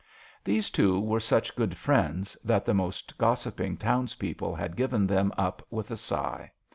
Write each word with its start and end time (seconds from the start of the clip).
These 0.43 0.71
two 0.71 0.99
were 0.99 1.19
such 1.19 1.55
good 1.55 1.77
friends 1.77 2.35
that 2.43 2.65
the 2.65 2.73
most 2.73 3.15
gossiping 3.19 3.77
townspeople 3.77 4.55
had 4.55 4.75
given 4.75 5.05
them 5.05 5.31
up 5.37 5.63
with 5.69 5.91
a 5.91 5.95
sigh. 5.97 6.51